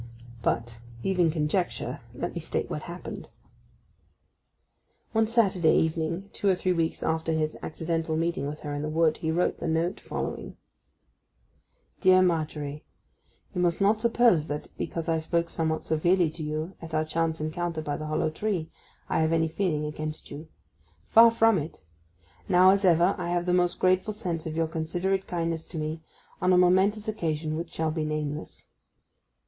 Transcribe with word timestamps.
But, 0.41 0.79
leaving 1.03 1.29
conjecture, 1.29 1.99
let 2.15 2.33
me 2.33 2.39
state 2.39 2.71
what 2.71 2.81
happened. 2.81 3.29
One 5.11 5.27
Saturday 5.27 5.75
evening, 5.77 6.31
two 6.33 6.49
or 6.49 6.55
three 6.55 6.73
weeks 6.73 7.03
after 7.03 7.33
his 7.33 7.55
accidental 7.61 8.17
meeting 8.17 8.47
with 8.47 8.61
her 8.61 8.73
in 8.73 8.81
the 8.81 8.89
wood, 8.89 9.17
he 9.17 9.29
wrote 9.29 9.59
the 9.59 9.67
note 9.67 9.99
following:— 9.99 10.57
DEAR 11.99 12.23
MARGERY,— 12.23 12.83
You 13.53 13.61
must 13.61 13.79
not 13.79 14.01
suppose 14.01 14.47
that, 14.47 14.69
because 14.75 15.07
I 15.07 15.19
spoke 15.19 15.49
somewhat 15.49 15.83
severely 15.83 16.31
to 16.31 16.41
you 16.41 16.73
at 16.81 16.95
our 16.95 17.05
chance 17.05 17.39
encounter 17.39 17.83
by 17.83 17.95
the 17.95 18.07
hollow 18.07 18.31
tree, 18.31 18.71
I 19.07 19.19
have 19.19 19.31
any 19.31 19.47
feeling 19.47 19.85
against 19.85 20.31
you. 20.31 20.47
Far 21.05 21.29
from 21.29 21.59
it. 21.59 21.83
Now, 22.49 22.71
as 22.71 22.83
ever, 22.85 23.13
I 23.19 23.29
have 23.29 23.45
the 23.45 23.53
most 23.53 23.77
grateful 23.79 24.13
sense 24.13 24.47
of 24.47 24.55
your 24.57 24.65
considerate 24.67 25.27
kindness 25.27 25.63
to 25.65 25.77
me 25.77 26.01
on 26.41 26.51
a 26.53 26.57
momentous 26.57 27.07
occasion 27.07 27.55
which 27.55 27.71
shall 27.71 27.91
be 27.91 28.03
nameless. 28.03 28.65